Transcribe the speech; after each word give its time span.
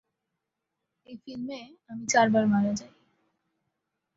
এই 1.07 1.15
ফিল্মে 1.23 1.59
আমি 1.89 2.03
চারবার 2.07 2.45
মারা 2.47 2.71
যাই। 2.73 2.91